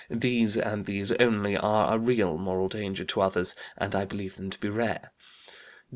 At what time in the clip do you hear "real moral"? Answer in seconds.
1.99-2.67